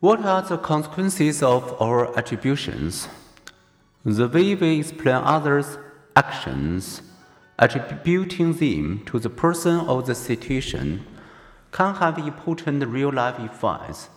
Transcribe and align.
What 0.00 0.22
are 0.26 0.42
the 0.42 0.58
consequences 0.58 1.42
of 1.42 1.80
our 1.80 2.14
attributions? 2.18 3.08
The 4.04 4.28
way 4.28 4.54
we 4.54 4.80
explain 4.80 5.22
others' 5.24 5.78
actions, 6.14 7.00
attributing 7.58 8.52
them 8.52 9.06
to 9.06 9.18
the 9.18 9.30
person 9.30 9.80
or 9.80 10.02
the 10.02 10.14
situation, 10.14 11.06
can 11.72 11.94
have 11.94 12.18
important 12.18 12.84
real 12.86 13.10
life 13.10 13.38
effects. 13.38 14.10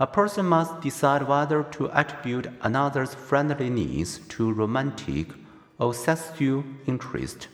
A 0.00 0.08
person 0.08 0.44
must 0.46 0.80
decide 0.80 1.28
whether 1.28 1.62
to 1.62 1.88
attribute 1.92 2.48
another's 2.60 3.14
friendliness 3.14 4.18
to 4.30 4.52
romantic 4.52 5.28
or 5.78 5.94
sexual 5.94 6.64
interest. 6.88 7.46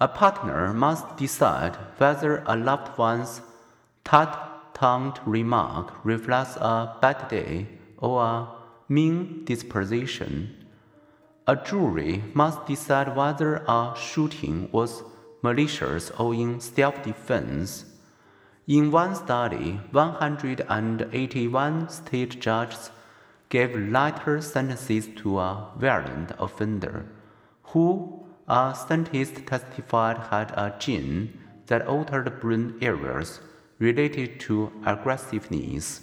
A 0.00 0.08
partner 0.08 0.72
must 0.72 1.18
decide 1.18 1.76
whether 1.98 2.42
a 2.46 2.56
loved 2.56 2.96
one's 2.96 3.42
taunt 4.74 5.20
remark 5.24 5.94
reflects 6.04 6.56
a 6.56 6.96
bad 7.00 7.28
day 7.28 7.66
or 7.98 8.22
a 8.22 8.48
mean 8.88 9.44
disposition. 9.44 10.54
A 11.46 11.56
jury 11.56 12.22
must 12.34 12.66
decide 12.66 13.16
whether 13.16 13.62
a 13.68 13.94
shooting 13.96 14.68
was 14.72 15.02
malicious 15.42 16.10
or 16.18 16.34
in 16.34 16.60
self 16.60 17.02
defense. 17.02 17.84
In 18.66 18.90
one 18.90 19.14
study, 19.14 19.80
181 19.92 21.88
state 21.90 22.40
judges 22.40 22.90
gave 23.50 23.76
lighter 23.76 24.40
sentences 24.40 25.06
to 25.16 25.38
a 25.38 25.68
violent 25.76 26.32
offender 26.38 27.06
who 27.74 28.24
a 28.48 28.74
scientist 28.74 29.46
testified 29.46 30.16
had 30.30 30.50
a 30.52 30.74
gene 30.78 31.38
that 31.66 31.86
altered 31.86 32.40
brain 32.40 32.74
areas 32.80 33.40
related 33.78 34.40
to 34.40 34.72
aggressiveness. 34.84 36.00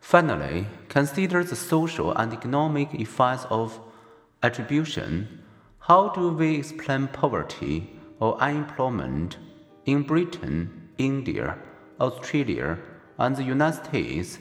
Finally, 0.00 0.66
consider 0.88 1.42
the 1.42 1.56
social 1.56 2.12
and 2.12 2.32
economic 2.32 2.94
effects 2.94 3.46
of 3.50 3.80
attribution. 4.42 5.42
How 5.78 6.10
do 6.10 6.28
we 6.28 6.56
explain 6.56 7.08
poverty 7.08 7.90
or 8.20 8.36
unemployment 8.38 9.38
in 9.86 10.02
Britain, 10.02 10.90
India, 10.98 11.58
Australia, 12.00 12.78
and 13.18 13.34
the 13.34 13.44
United 13.44 13.84
States? 13.84 14.38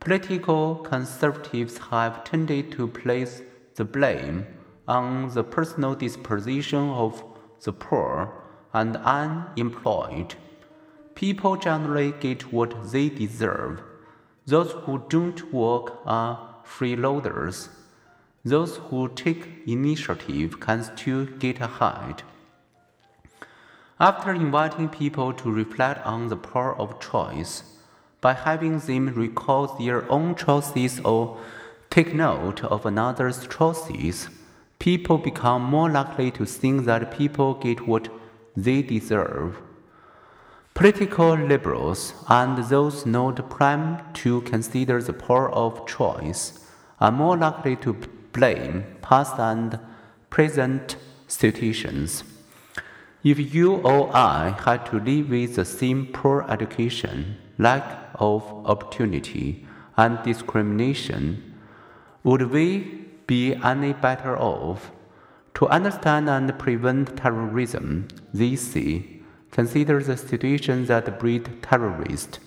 Political 0.00 0.76
conservatives 0.76 1.78
have 1.90 2.24
tended 2.24 2.72
to 2.72 2.86
place 2.86 3.42
the 3.76 3.84
blame 3.84 4.46
on 4.88 5.32
the 5.34 5.44
personal 5.44 5.94
disposition 5.94 6.90
of 6.90 7.22
the 7.62 7.72
poor 7.72 8.32
and 8.72 8.96
unemployed. 8.96 10.34
People 11.14 11.56
generally 11.56 12.12
get 12.12 12.52
what 12.52 12.92
they 12.92 13.08
deserve. 13.08 13.82
Those 14.46 14.72
who 14.72 15.02
don't 15.08 15.52
work 15.52 15.98
are 16.06 16.56
freeloaders. 16.64 17.68
Those 18.44 18.76
who 18.76 19.08
take 19.08 19.62
initiative 19.66 20.60
can 20.60 20.82
still 20.82 21.26
get 21.26 21.60
ahead. 21.60 22.22
After 23.98 24.32
inviting 24.32 24.88
people 24.88 25.34
to 25.34 25.52
reflect 25.52 26.06
on 26.06 26.28
the 26.28 26.36
power 26.36 26.74
of 26.78 26.98
choice, 27.00 27.64
by 28.22 28.32
having 28.32 28.78
them 28.78 29.08
recall 29.08 29.66
their 29.66 30.10
own 30.10 30.34
choices 30.34 31.00
or 31.00 31.38
take 31.90 32.14
note 32.14 32.64
of 32.64 32.86
another's 32.86 33.46
choices, 33.46 34.28
people 34.78 35.18
become 35.18 35.62
more 35.62 35.90
likely 35.90 36.30
to 36.30 36.46
think 36.46 36.86
that 36.86 37.10
people 37.16 37.54
get 37.54 37.86
what 37.86 38.08
they 38.56 38.80
deserve. 38.80 39.60
Political 40.80 41.34
liberals 41.40 42.14
and 42.26 42.56
those 42.56 43.04
not 43.04 43.50
primed 43.50 44.02
to 44.14 44.40
consider 44.40 45.02
the 45.02 45.12
power 45.12 45.50
of 45.50 45.86
choice 45.86 46.58
are 46.98 47.12
more 47.12 47.36
likely 47.36 47.76
to 47.76 47.92
blame 48.32 48.86
past 49.02 49.38
and 49.38 49.78
present 50.30 50.96
situations. 51.26 52.24
If 53.22 53.54
you 53.54 53.74
or 53.74 54.08
I 54.16 54.56
had 54.64 54.86
to 54.86 54.98
live 54.98 55.28
with 55.28 55.56
the 55.56 55.66
same 55.66 56.06
poor 56.14 56.46
education, 56.48 57.36
lack 57.58 58.12
of 58.14 58.42
opportunity, 58.64 59.66
and 59.98 60.22
discrimination, 60.22 61.60
would 62.24 62.50
we 62.50 63.04
be 63.26 63.54
any 63.56 63.92
better 63.92 64.34
off. 64.38 64.92
To 65.56 65.68
understand 65.68 66.30
and 66.30 66.58
prevent 66.58 67.18
terrorism, 67.18 68.08
they 68.32 68.56
say, 68.56 69.19
consider 69.50 70.02
the 70.02 70.16
situation 70.16 70.86
that 70.86 71.18
breed 71.18 71.62
terrorists. 71.62 72.38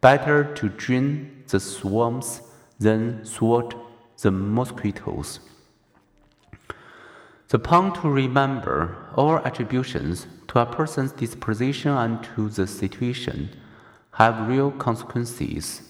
Better 0.00 0.44
to 0.54 0.68
drain 0.68 1.44
the 1.48 1.60
swarms 1.60 2.40
than 2.78 3.24
swat 3.24 3.74
the 4.20 4.30
mosquitoes. 4.30 5.40
The 7.48 7.58
point 7.58 7.96
to 7.96 8.08
remember 8.08 8.96
all 9.14 9.36
attributions 9.38 10.26
to 10.48 10.60
a 10.60 10.66
person's 10.66 11.12
disposition 11.12 11.90
and 11.90 12.22
to 12.34 12.48
the 12.48 12.66
situation 12.66 13.50
have 14.12 14.48
real 14.48 14.70
consequences. 14.70 15.82